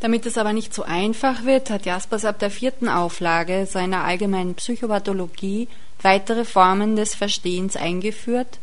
[0.00, 4.54] Damit es aber nicht so einfach wird, hat Jaspers ab der vierten Auflage seiner allgemeinen
[4.54, 5.68] Psychopathologie
[6.02, 8.58] weitere Formen des Verstehens eingeführt,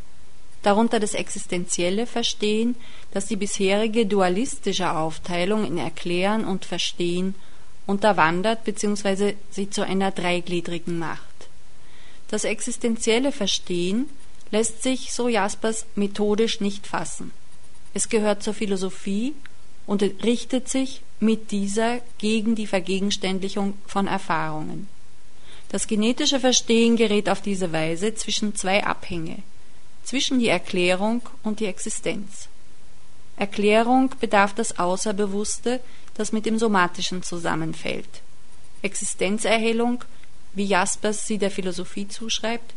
[0.63, 2.75] darunter das existenzielle Verstehen,
[3.11, 7.35] das die bisherige dualistische Aufteilung in Erklären und Verstehen
[7.85, 9.35] unterwandert bzw.
[9.51, 11.21] sie zu einer dreigliedrigen macht.
[12.29, 14.09] Das existenzielle Verstehen
[14.51, 17.31] lässt sich, so Jaspers, methodisch nicht fassen.
[17.93, 19.33] Es gehört zur Philosophie
[19.85, 24.87] und richtet sich mit dieser gegen die Vergegenständlichung von Erfahrungen.
[25.69, 29.39] Das genetische Verstehen gerät auf diese Weise zwischen zwei Abhänge,
[30.03, 32.47] zwischen die Erklärung und die Existenz.
[33.37, 35.81] Erklärung bedarf das Außerbewusste,
[36.13, 38.21] das mit dem Somatischen zusammenfällt.
[38.81, 40.03] Existenzerhellung,
[40.53, 42.73] wie Jaspers sie der Philosophie zuschreibt,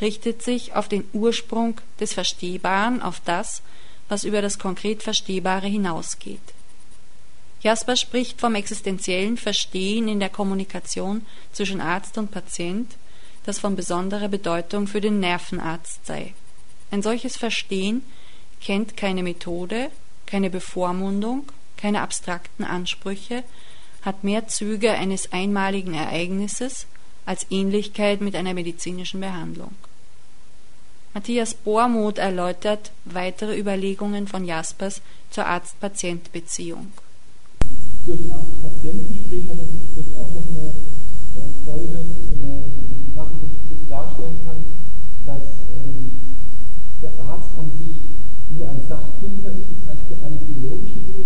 [0.00, 3.62] richtet sich auf den Ursprung des Verstehbaren, auf das,
[4.08, 6.40] was über das konkret Verstehbare hinausgeht.
[7.60, 12.94] Jasper spricht vom existenziellen Verstehen in der Kommunikation zwischen Arzt und Patient,
[13.44, 16.34] das von besonderer Bedeutung für den Nervenarzt sei.
[16.90, 18.02] Ein solches Verstehen
[18.60, 19.90] kennt keine Methode,
[20.26, 23.42] keine Bevormundung, keine abstrakten Ansprüche,
[24.02, 26.86] hat mehr Züge eines einmaligen Ereignisses
[27.26, 29.74] als Ähnlichkeit mit einer medizinischen Behandlung.
[31.12, 36.92] Matthias Bormuth erläutert weitere Überlegungen von Jaspers zur Arzt-Patient-Beziehung
[38.08, 41.98] für den Arzt-Patienten-Gespräch hat das auch noch eine äh, Folge,
[42.40, 42.64] eine
[43.14, 43.34] Sache,
[43.68, 44.64] die darstellen kann,
[45.26, 45.44] dass
[45.76, 46.10] ähm,
[47.02, 48.00] der Arzt an sich
[48.48, 51.24] nur ein Sachkundiger ist, das heißt für alle biologischen Dinge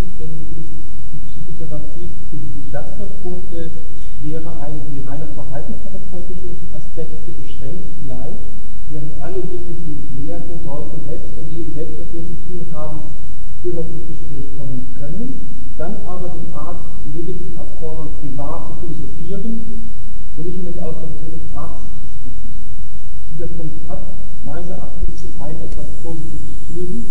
[0.00, 0.72] zuständig ist.
[1.12, 3.72] Die Psychotherapie, die sich Jasper vorstellt,
[4.22, 8.40] wäre eine, die reine verhaltenstherapeutische Aspekte beschränkt bleibt,
[8.88, 13.00] während alle Dinge, die mit Lehren, Deuten, Selbsterleben, Selbsterleben zu tun haben,
[13.62, 15.51] durchaus ins Gespräch kommen können
[15.82, 19.82] dann aber dem Arzt lediglich abfordern, privat zu philosophieren
[20.36, 22.50] und nicht mit Autorität des Arztes zu sprechen.
[23.34, 24.02] Dieser Punkt hat
[24.44, 27.04] meines Erachtens zum einen etwas Positives für sich,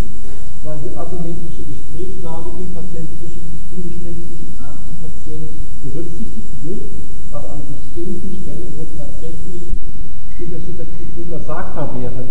[0.63, 3.43] weil die argumentische Gesprächslage im patientischen,
[3.75, 5.51] im Gespräch zwischen Arzt und Patient
[5.83, 6.81] berücksichtigt wird,
[7.33, 9.63] aber an bestimmten Stellen, wo tatsächlich
[10.39, 12.23] dieser Subjektiv sagbar wäre,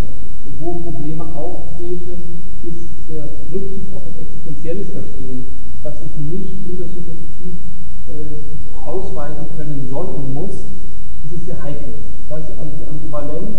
[0.59, 5.60] wo Probleme auftreten, ist der Rückzug auf ein existenzielles Verstehen
[6.01, 7.55] was ich nicht intersubjektiv
[8.09, 10.55] äh, ausweisen können soll und muss,
[11.25, 11.95] ist es sehr heikel.
[12.29, 13.57] Das ist die Ambivalenz,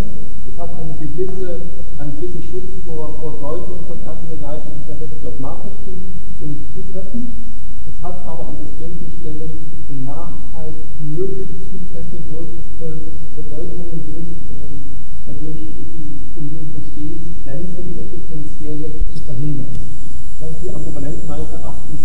[0.47, 1.61] es hat eine gewisse,
[1.97, 6.03] einen gewissen Schutz vor, vor Deutung von erster Seite, die recht dogmatisch sind
[6.41, 7.27] und zutreffen.
[7.85, 9.51] Es hat aber an bestimmten Stellen
[9.87, 12.21] den Nachteil, mögliche zutreffende
[13.35, 14.33] Bedeutungen durch,
[15.29, 19.67] äh, durch die Probleme Verstehensgrenze, die existenzielle, zu verhindern.
[20.39, 21.99] Das ist die Ambivalenz meines Erachtens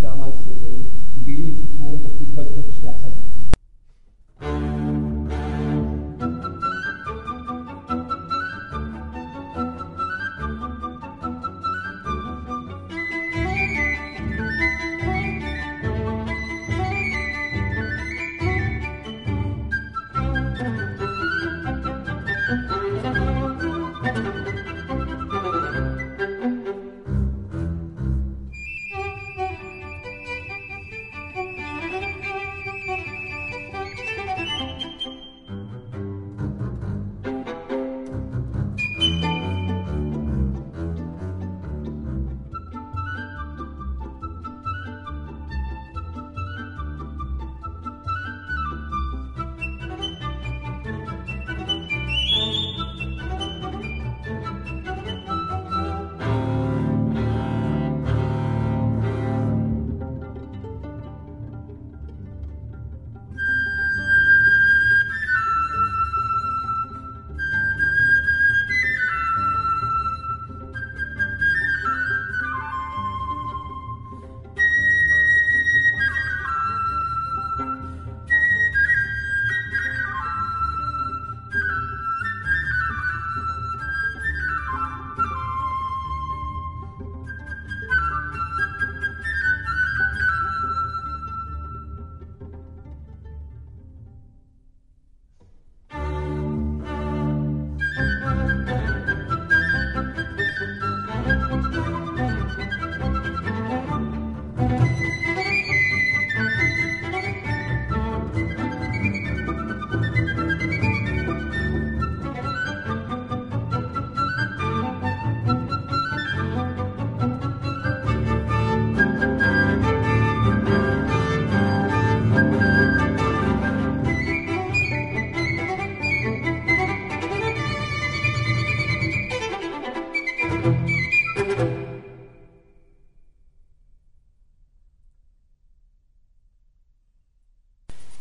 [0.00, 3.39] damals dass äh, wenig betont, das würde ich heute stärker sein.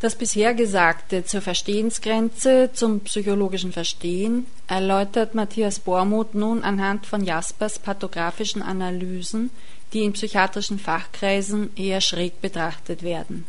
[0.01, 7.79] Das bisher Gesagte zur Verstehensgrenze zum psychologischen Verstehen erläutert Matthias Bormuth nun anhand von Jaspers
[7.79, 9.50] pathographischen Analysen,
[9.91, 13.44] die in psychiatrischen Fachkreisen eher schräg betrachtet werden.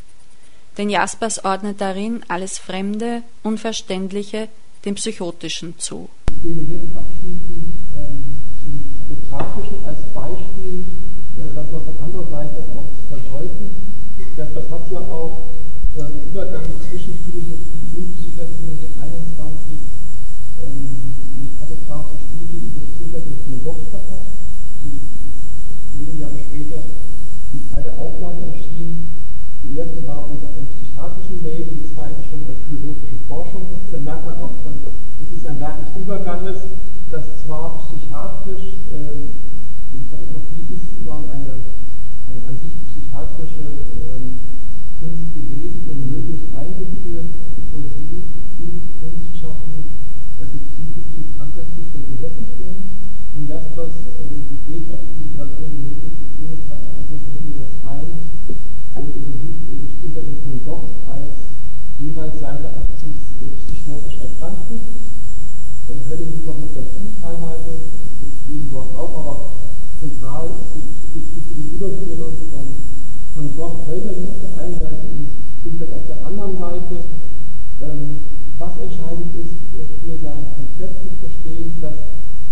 [0.76, 4.48] Denn Jaspers ordnet darin alles Fremde, Unverständliche
[4.84, 6.08] dem Psychotischen zu.
[6.32, 10.84] Ich gebe jetzt abschließend ähm, zum Pathografischen als Beispiel,
[11.38, 13.94] äh, das man von anderer Seite auch verdeutlichen.
[14.36, 15.59] Das hat ja auch
[15.96, 19.78] äh, Übergang zwischen Philosophie und Psychiatrie den 21
[20.62, 22.70] ähm, eine pathografische Studie
[23.00, 24.30] über von Gott verfasst,
[24.84, 25.00] die
[25.98, 26.82] wenige Jahre später
[27.52, 29.08] die zweite Auflage erschien.
[29.62, 33.80] Die erste war unter einem psychiatrischen Label, die zweite schon als philosophische Forschung.
[33.90, 34.74] Da merkt man auch von,
[35.22, 36.58] es ist ein Werk des Überganges,
[37.10, 41.54] das zwar psychiatrisch äh, in Fotografie ist, sondern eine,
[42.28, 44.40] eine an sich psychiatrische äh,
[45.00, 47.26] Kunst gewesen und möglichst eingeführt,
[48.60, 49.84] Psychologie in Kunst schaffen,
[50.38, 52.84] Bezüge zu Krankheitszuständen herzustellen.
[53.34, 53.92] Und das, was
[54.66, 58.10] geht auf die Migration die Beziehung hat Anthropologie das ein
[58.94, 61.34] und untersucht und beschrieben den von Gott als
[61.98, 63.16] jeweils seine Erachtens
[63.64, 64.74] psychotisch Erkrankte.
[64.74, 67.72] Äh, Hölle kommt noch dazu teilweise,
[68.20, 69.52] deswegen dort auch, aber
[69.98, 72.66] zentral ist die, die, Überführung von
[73.34, 75.28] von Gott Hölderlin auf der einen Seite und
[75.60, 77.04] Strindberg auf der anderen Seite.
[77.82, 78.18] Ähm,
[78.60, 81.96] was entscheidend ist für sein Konzept zu verstehen, dass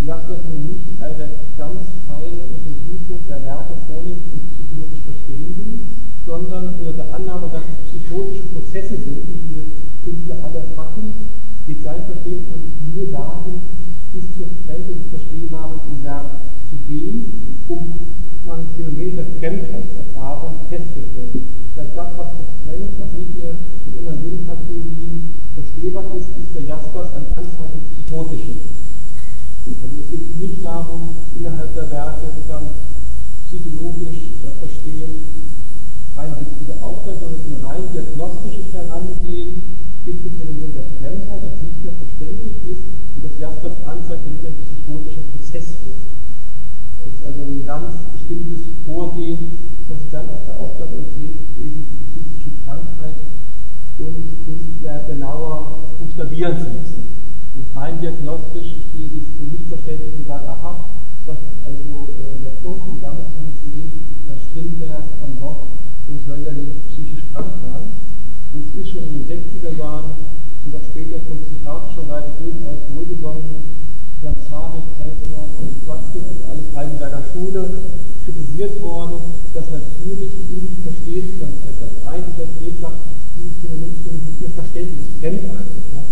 [0.01, 5.81] Jakob nun nicht eine ganz feine Untersuchung der Werke vornimmt und psychologisch verstehen will,
[6.25, 9.65] sondern unter der Annahme, dass es psychotische Prozesse sind, die wir
[10.03, 11.13] Künstler alle hatten,
[11.67, 12.47] geht sein Verstehen
[12.95, 13.61] nur dahin,
[14.11, 18.01] bis zur Grenze des Verstehbaren im Werk zu gehen, um
[18.47, 21.45] man Phänomen der Fremdheitserfahrung festzustellen.
[21.77, 23.53] Dass das, was getrennt, was nicht mehr
[23.85, 24.38] mit unseren Sinnkategorien
[25.79, 28.59] verstehbar ist, ist für Jaspers ein Anzeichen psychotischen.
[29.67, 32.71] Also es geht nicht darum, innerhalb der Werke dann
[33.47, 35.25] psychologisch äh, verstehen,
[36.17, 39.63] rein diese Aufgabe, sondern ein rein diagnostisches Herangehen
[40.05, 42.83] bis zum Phänomen der Fremdheit, das nicht mehr verständlich ist
[43.15, 46.03] und das Jaspers anzeigt, damit ein psychotischer Prozess wird.
[47.05, 49.39] Das ist also ein ganz bestimmtes Vorgehen,
[49.89, 53.15] das dann auf der Aufgabe entgeht, eben die psychische Krankheit
[53.99, 54.28] und
[56.19, 57.05] buchstabieren zu müssen.
[57.55, 59.29] Und rein diagnostisch ist dieses
[59.69, 60.85] verständlich und sage, aha,
[61.27, 63.93] das ist also äh, der Punkt, und damit kann ich sehen,
[64.27, 65.69] dass Strindberg von Gott
[66.09, 67.93] und Hölderlin psychisch krank waren.
[68.53, 70.11] Und es ist schon in den 60er Jahren
[70.65, 73.63] und auch später von psychiatrischer Seite durchaus wohlbesonnen
[74.21, 77.83] von Zarek, Häfner und Quatzke, also alle Heidelberger Schule,
[78.25, 79.21] kritisiert worden,
[79.55, 81.79] dass natürlich diesem Verstehenskonzept,
[82.39, 83.95] das Weg sagt, dieses Phänomen
[84.41, 85.85] ist verständlich, fremdartig.
[85.93, 86.03] Ja?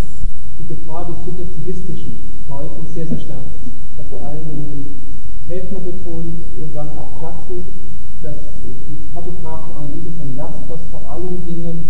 [0.59, 2.13] Die Gefahr des Subjektivistischen
[2.47, 3.47] ist sehr, sehr stark.
[3.97, 4.87] Da vor allem in dem
[5.49, 7.63] Häfner betont und dann auch Quatzke,
[8.23, 11.85] dass die pathografische Analyse von Jaspers vor allen Dingen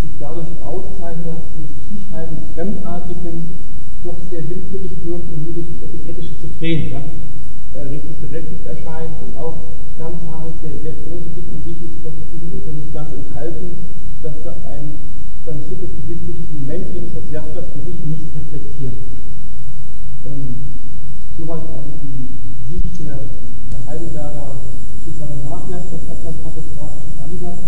[0.00, 3.50] sich dadurch auszeichnet, dass die Zuschreiben des Fremdartigen
[4.02, 7.02] doch sehr willkürlich wirkt und nur durch das Etikettische zu drehen, ja,
[7.74, 9.56] äh, richtig berechtigt erscheint und auch
[9.98, 13.70] ganz haarig sehr, sehr positiv an sich ist doch diesem nicht ganz enthalten,
[14.22, 14.75] dass da ein,
[15.46, 18.94] so ein subjektivistisches Moment drin ist, was Jasper für sich nicht reflektiert.
[20.26, 20.54] Ähm,
[21.38, 22.26] soweit also die
[22.66, 23.20] Sicht der,
[23.70, 24.58] der Heidelberger
[25.04, 27.62] Zusammen nachlässt, das auch beim pathografischen Ansatz.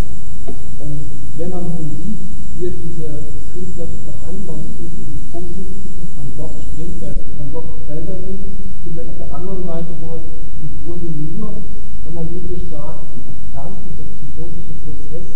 [0.82, 1.06] Ähm,
[1.36, 2.18] wenn man nun sieht,
[2.58, 8.38] wie diese Künstler behandeln, dann ist die positive von Gott stringt, der von Gott Felderin,
[8.86, 10.22] und dann auf der anderen Seite, wo er
[10.58, 11.62] im Grunde nur
[12.04, 13.06] analytisch sagt,
[13.54, 15.26] der psychotische Prozess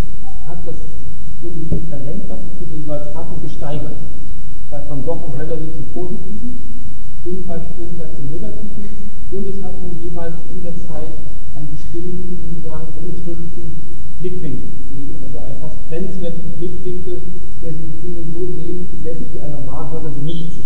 [0.44, 0.76] hat das
[1.42, 3.96] grundlegende Talent, das es für den jeweils hatten, gesteigert.
[4.70, 6.60] Bei von Gott und Felderin zum Positiven
[7.24, 8.84] und bei Strindberg zum Negativen
[9.32, 11.12] und es hat nun jeweils in der Zeit
[11.56, 13.76] einen bestimmten, sagen, entrückten
[14.18, 17.22] Blickwinkel gegeben, also einen fast grenzwertigen Blickwinkel,
[17.62, 20.64] der die Dinge so sehen lässt, wie ein Normalhörer sie nicht sieht.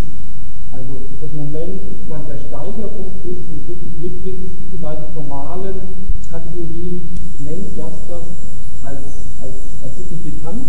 [0.73, 5.75] Also das Moment sozusagen der Steigerung durch den dritten Blickwinkel, diese beiden formalen
[6.29, 7.03] Kategorien
[7.39, 8.27] nennt Jasper
[8.83, 9.03] als,
[9.41, 10.67] als, als signifikant,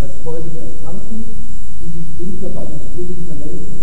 [0.00, 1.24] als Folge der Erkrankung,
[1.80, 3.80] die die Künstler bei den frühen Talenten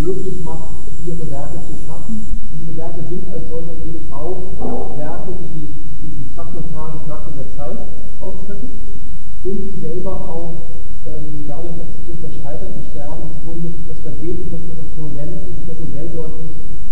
[0.00, 2.16] möglich macht, ihre Werke zu schaffen.
[2.16, 5.68] Und diese Werke sind als solche eben auch Werke, die
[6.02, 7.78] die fragmentarischen Charakter der Zeit
[8.20, 8.70] ausdrücken
[9.44, 10.54] und die selber auch
[11.06, 14.88] ähm, dadurch, dass sie durch das Scheitern und Sterben im Grunde das Vergebnis von der
[14.96, 16.50] Kohärenz und der Modelldeutung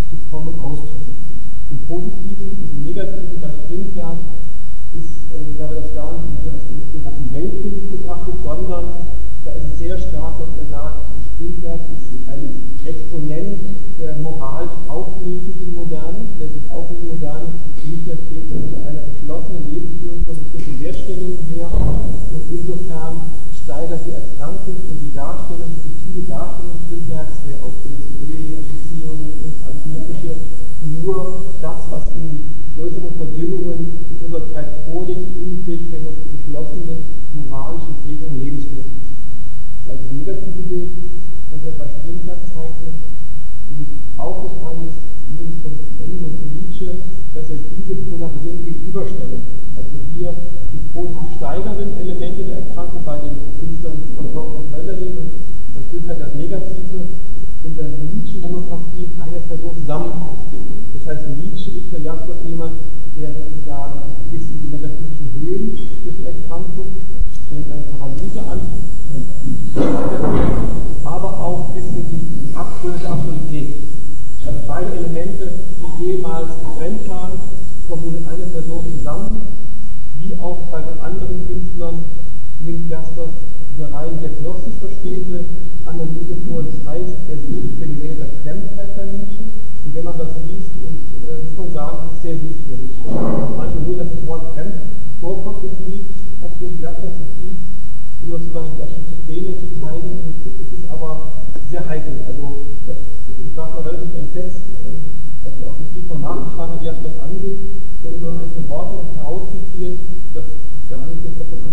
[0.09, 1.13] zu kommen ausdrücken.
[1.69, 4.17] Im Positiven und im Negativen bei Sprintwerk
[4.93, 6.53] ist, äh, da wir das gar nicht in der
[6.93, 8.85] so das Weltbild betrachtet, sondern
[9.45, 11.05] da ist es sehr stark, dass er sagt,
[11.35, 13.59] Strindberg ist ein Exponent
[13.99, 19.01] der moralisch auflösenden Moderne, der sich auch in die Moderne nicht mehr trägt, also einer
[19.11, 21.69] geschlossenen Lebensführung von bestimmten Wertstellungen her.
[22.31, 23.21] Und insofern
[23.51, 29.53] steigert die Erkrankung und die Darstellung, die viele Darstellungen Strindbergs, der auf Ehe, Beziehungen und
[29.65, 30.33] alles Mögliche,
[30.81, 37.03] nur das, was in größeren Verdünnungen in unserer Zeit vorliegt, die Unfähigkeit noch zu geschlossenen
[37.35, 38.85] moralischen Prägungen Lebensführung.
[39.87, 40.91] Also das negative Bild,
[41.51, 42.93] das er bei Strindberg zeigte,
[44.17, 44.93] auch des eines
[45.29, 45.71] Lebens von
[46.03, 46.91] Engel und Nietzsche,
[47.33, 49.41] dass er diese polarisierende Gegenüberstellung,
[49.75, 50.33] also hier
[50.71, 50.98] die positiv
[51.37, 55.31] steigernden Elemente der Erkrankung bei den Künstlern von Gott und Hölderlin und
[55.73, 57.07] bei Strindberg das Negative
[57.63, 59.09] in der Nietzsche-Monographie.
[59.19, 60.39] Eine Person zusammenkommt.
[60.93, 62.73] Das heißt, Nietzsche ist für Jasper jemand,
[63.17, 64.01] der sozusagen
[64.31, 66.85] bis in die metaphysischen Höhen durch die Erkrankung,
[67.49, 68.61] nimmt eine Paralyse an,
[71.03, 73.75] aber auch bis in die Abgründe der Absurdität.
[74.45, 77.39] Also beide Elemente, die jemals getrennt waren,
[77.87, 79.41] kommen nun in einer Person zusammen,
[80.17, 82.05] wie auch bei den anderen Künstlern
[82.61, 83.29] nimmt Jasper
[83.77, 85.45] eine rein diagnostisch verstehende
[85.85, 86.63] Analyse vor.
[86.63, 89.43] Das heißt, er sucht Phänomene der Fremdheit bei Nietzsche.
[89.85, 92.89] Und wenn man das liest, und, äh, muss man sagen, ist sehr hilfreich.
[93.55, 94.75] Manche nur, dass das Wort fremd
[95.21, 96.05] vorkommt im Brief,
[96.41, 97.59] auf den Jasper bezieht,
[98.23, 100.09] um sozusagen die Schizophrenie zu zeigen.
[100.19, 101.31] Und es ist aber
[101.71, 102.19] sehr heikel.
[102.27, 102.97] Also, das,
[103.27, 107.07] ich war mal relativ entsetzt, äh, als ich auch den Brief mal nachgeschlagen habe, wie
[107.07, 107.59] das angeht,
[108.03, 109.95] und nur einzelne Worte herauszitiert,
[110.33, 111.68] ich gar nicht davon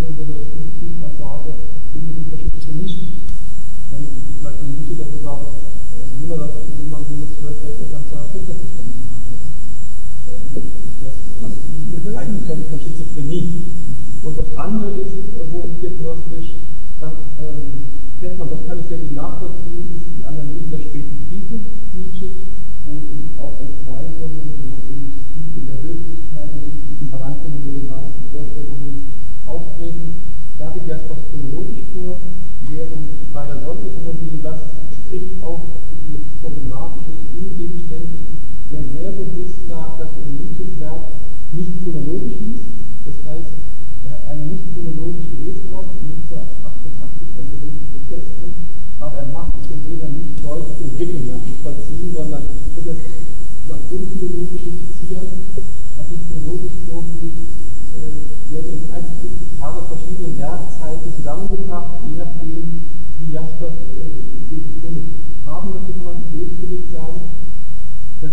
[32.76, 34.58] während bei der Sonntagsanalyse das
[34.92, 38.26] spricht auch die problematische Ungegenständlich,
[38.70, 41.06] der sehr bewusst sagt, dass er Nietzsches Werk
[41.52, 42.64] nicht chronologisch liest.
[43.06, 43.52] Das heißt,
[44.04, 45.86] er hat eine nicht chronologische Lesart,
[46.28, 48.50] so ab 88 einen logischen Prozess an,
[48.98, 52.42] aber er macht den Leser nicht deutlich den Rücken nachvollziehen, sondern
[52.74, 52.98] wird es
[53.64, 55.26] über unphilologisch implizieren,
[55.96, 57.38] was nicht chronologisch vorgeht,
[57.94, 62.82] äh, werden in einzelnen Tage verschiedenen Werkzeiten zusammengebracht, je nachdem,
[63.18, 65.14] wie Jasper äh, sie gefunden
[65.46, 67.20] haben möchte, kann man böswillig sagen.
[68.20, 68.32] Das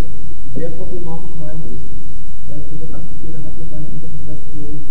[0.54, 4.82] sehr problematisch meine ich, äh, für den Anspieler hat er seine Interpretation,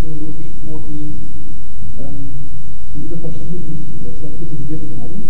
[0.00, 1.18] chronologisch vorgehen,
[1.98, 2.30] ähm,
[2.94, 5.24] in über verschiedenen äh, schon kritisiert worden.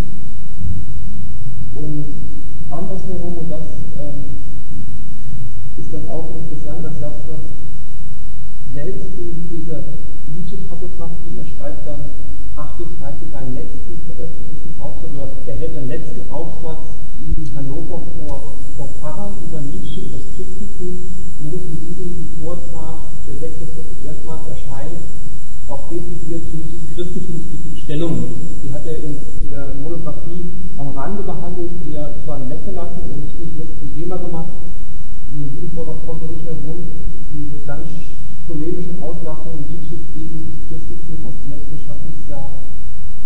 [1.75, 2.05] Und
[2.71, 3.67] andersherum, und das
[3.99, 4.25] ähm,
[5.77, 7.41] ist dann auch interessant, dass Jasper
[8.73, 9.85] selbst in dieser
[10.35, 12.05] Nietzsche-Kartografie, er schreibt dann
[12.55, 16.87] 38 seinen letzten veröffentlichten Aufsatz, oder er hält den letzten Aufsatz
[17.19, 21.05] in Hannover vor, vor Pfarrern über Nietzsche, über das Christentum,
[21.41, 25.05] und muss in diesem Vortrag, der 46 erstmals erscheint,
[25.69, 28.25] auch dezidiert zu Nietzsches Christentumskritik Stellung.
[28.65, 33.39] Die hat er in der Monographie am Rande behandelt, die er zwar weggelassen und nicht,
[33.39, 34.53] nicht wirklich zum Thema gemacht.
[35.35, 36.81] In diesem Vortrag kommt er nicht herum,
[37.35, 37.87] diese ganz
[38.49, 42.65] polemischen Auslassungen Nietzsches gegen das Christentum aus dem letzten Schaffensjahr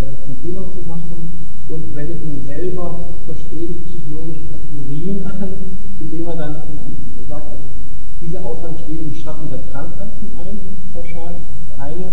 [0.02, 1.30] äh, zum Thema zu machen
[1.68, 5.23] und wendet nun selber verstehen psychologische Kategorien
[6.04, 6.54] indem er dann
[7.28, 7.64] sagt, also
[8.20, 10.58] diese Aussagen stehen im Schatten der Krankheiten ein,
[10.92, 11.34] pauschal.
[11.78, 12.06] Eine,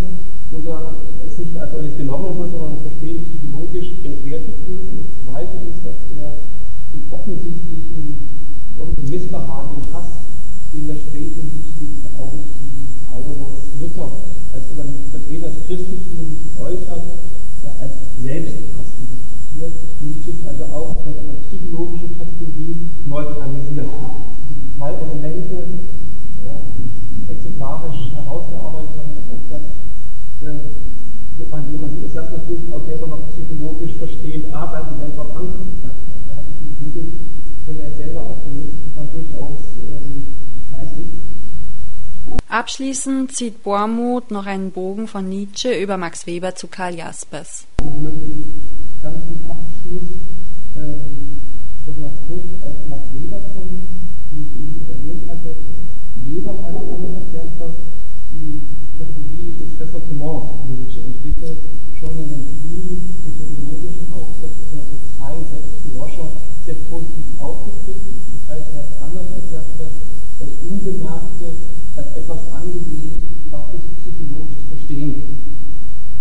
[0.50, 4.82] wo es nicht als solches genommen wird, sondern verstehen psychologisch entwertet wird.
[4.82, 6.34] Und das Zweite ist, dass er
[6.92, 8.28] den offensichtlichen,
[8.78, 10.08] offensichtlichen Missbehagen und Hass,
[10.74, 11.86] den der späte Nietzsche
[12.18, 12.44] Augen
[13.10, 13.38] Paulus,
[13.80, 14.12] Luther
[14.54, 14.64] als
[15.12, 17.04] Vertreter des Christentums äußert,
[17.80, 22.11] als Selbsthass interpretiert, Nietzsche also auch mit einer psychologischen
[23.12, 23.88] Kategorie neutralisiert.
[24.50, 25.68] Diese zwei Elemente
[26.48, 29.68] äh, exemplarisch herausgearbeitet haben im Aufsatz,
[30.42, 30.46] äh,
[31.38, 35.36] wo man, wie man das erstmal durchaus selber noch psychologisch versteht, arbeiten, wenn es auf
[35.36, 37.20] andere da hat dieses Mittel,
[37.66, 39.60] wenn er selber auch benutzt, kann durchaus
[40.70, 41.06] fleißig.
[42.48, 47.66] Abschließend zieht Bormuth noch einen Bogen von Nietzsche über Max Weber zu Karl Jaspers.
[47.80, 48.20] Ich möchte
[49.02, 50.10] ganz zum Abschluss
[50.76, 51.22] ähm,
[51.86, 53.88] nochmal kurz auf Max Weber kommen,
[56.24, 57.76] wie ich hat als Jaspers
[58.32, 58.62] die
[58.98, 61.58] Kategorie des Ressentiment Nietzsche entwickelt,
[61.96, 65.48] schon in den frühen methodologischen Aufsätzen 1903,
[65.88, 66.30] 6 Roscher
[66.66, 68.20] sehr positiv aufgegriffen.
[68.36, 69.88] Das heißt, er hat anders als Jasper
[70.40, 71.48] das Unbemerkte
[71.96, 73.16] als etwas angesehen,
[73.50, 75.16] was sich psychologisch verstehen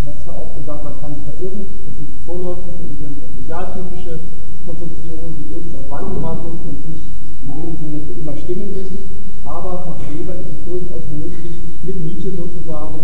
[0.04, 3.00] Er hat zwar auch gesagt, man kann sich verirren, es sind vorläufige und
[3.40, 4.20] idealtypische
[4.64, 7.06] Konstruktionen, die durchaus wandelbar sind und nicht
[7.42, 9.19] in dem Sinne immer stimmen müssen,
[9.60, 12.96] aber nach Weber ist es durchaus möglich, mit Nietzsche sozusagen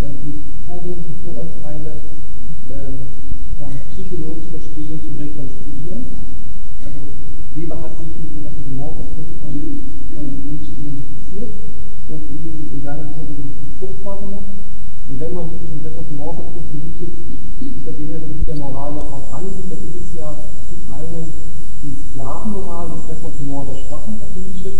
[0.00, 2.00] äh, die herrlichen Vorurteile
[2.72, 2.96] äh,
[3.92, 6.16] psychologisch verstehen zu rekonstruieren.
[6.80, 7.00] Also
[7.54, 9.04] Weber hat sich mit dem Ressentiments
[9.36, 9.52] von,
[10.16, 11.52] von Nietzsche identifiziert
[12.08, 14.48] und ihn in seiner Methodologie fruchtbar gemacht.
[15.08, 17.06] Und wenn man sich mit dem Ressentiment betrifft, Nietzsche,
[17.60, 20.40] über den er mit der Moral noch was ansieht, dann ist es ja
[20.72, 21.28] zum einen
[21.82, 24.72] die Sklavenmoral, das Ressentiment der Schwachen, das Nietzsche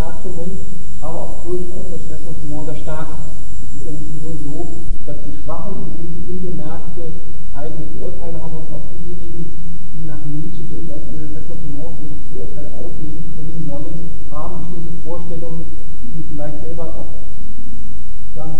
[0.00, 0.60] stark benennt,
[1.10, 3.18] aber auch durchaus das Ressentiment der Starken.
[3.62, 7.10] Es ist ja nicht nur so, dass die Schwachen in dem unbemerkte
[7.52, 9.50] eigene Vorurteile haben und auch diejenigen,
[9.92, 13.98] die nach Nietzsche durchaus ihre Ressentiments, ihre Vorurteile ausleben können sollen,
[14.30, 15.64] haben bestimmte Vorstellungen,
[16.00, 17.10] die ihnen vielleicht selber auch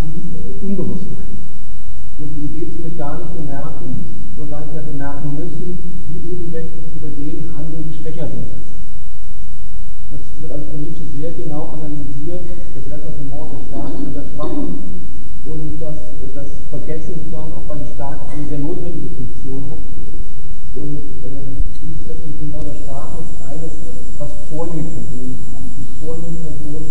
[0.02, 1.38] Sie, äh, unbewusst bleiben.
[2.18, 4.04] Und die in Sinne gar nicht bemerken,
[4.36, 8.60] sondern ja bemerken müssen, wie ungerecht über den handeln, die schwächer sind.
[10.10, 12.09] Das wird also von Nietzsche sehr genau analysiert,
[14.40, 14.78] Starken
[15.44, 15.96] und und das,
[16.34, 19.78] das Vergessen sozusagen auch bei den Starken eine sehr notwendige Funktion hat.
[20.76, 23.72] Und äh, dieses Ressentiment der Starken ist eines,
[24.16, 25.70] was vornehme Personen haben.
[25.76, 26.88] Die vornehme Personen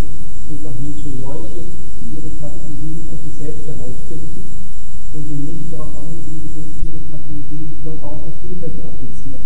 [0.48, 1.62] sind nach Nietzsche solche,
[2.02, 4.46] die ihre Kategorien aus sich selbst herausfinden
[5.14, 9.46] und die nicht darauf angewiesen sind, ihre Kategorien dann auch das Umfeld zu applizieren.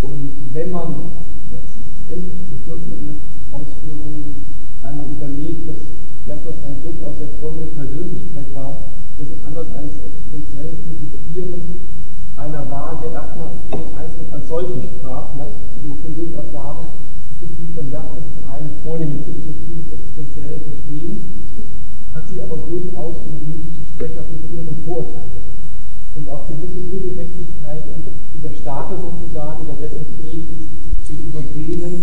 [0.00, 1.12] Und wenn man
[2.08, 3.16] geschlossene
[3.50, 4.36] Ausführungen
[4.82, 5.91] einmal überlegt, dass
[6.24, 8.78] Jakob eine durchaus sehr freundliche Persönlichkeit war,
[9.18, 11.82] dass es anders eines existenziellen Philosophieren
[12.36, 15.34] einer war, der erstmal den Einzelnen als solchen sprach.
[15.34, 16.86] Also man kann durchaus sagen,
[17.40, 21.42] dass sie von Jakob eine vornehme Philosophie des existenziellen Verstehen,
[22.14, 25.42] hat sie aber durchaus in nicht zu sprechen mit ihren Vorurteilen.
[26.14, 32.01] Und auch gewisse Ungerechtigkeiten, die der Starke sozusagen, der rettungsfähig ist, gegenüber denen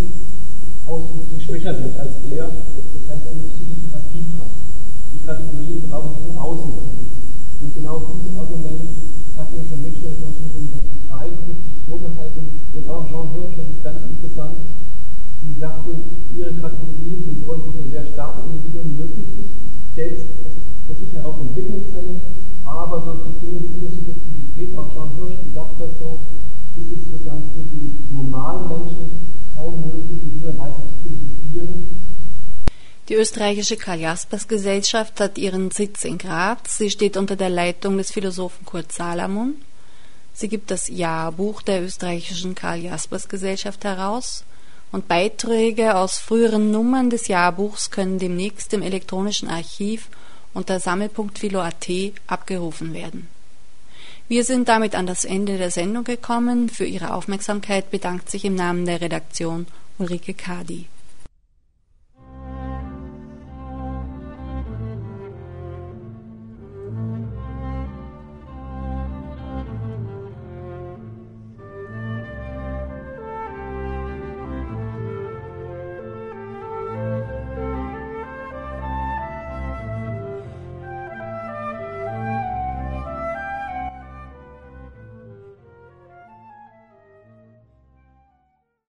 [1.50, 2.46] sind als er.
[2.46, 3.26] Das heißt,
[3.90, 4.62] Therapie brauchen.
[5.12, 6.72] Die Kategorien brauchen von außen.
[7.62, 8.90] Und genau dieses Argument
[9.36, 11.56] hat schon Mitchell 1953
[11.88, 14.58] vorgehalten und auch Jean Hirsch, das ist ganz interessant,
[15.42, 15.90] die sagte,
[16.36, 19.26] ihre Kategorien sind deutlich sehr starke Individuen möglich
[19.96, 20.26] selbst
[20.88, 22.22] aus sich heraus entwickeln können,
[22.64, 26.20] aber durch die fehlende Subjektivität, auch Jean Hirsch sagt das so,
[26.78, 29.10] ist es sozusagen für die normalen Menschen
[29.60, 31.39] kaum möglich, in dieser Weise zu philosophieren.
[33.10, 36.78] Die österreichische Karl-Jaspers-Gesellschaft hat ihren Sitz in Graz.
[36.78, 39.56] Sie steht unter der Leitung des Philosophen Kurt Salomon.
[40.34, 44.44] Sie gibt das Jahrbuch der österreichischen Karl-Jaspers-Gesellschaft heraus
[44.92, 50.08] und Beiträge aus früheren Nummern des Jahrbuchs können demnächst im elektronischen Archiv
[50.54, 51.88] unter Sammelpunkt Philo.at
[52.28, 53.28] abgerufen werden.
[54.28, 56.70] Wir sind damit an das Ende der Sendung gekommen.
[56.70, 59.66] Für Ihre Aufmerksamkeit bedankt sich im Namen der Redaktion
[59.98, 60.86] Ulrike Kadi.